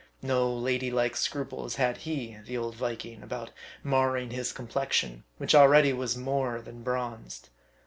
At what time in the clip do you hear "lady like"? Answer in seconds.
0.51-1.15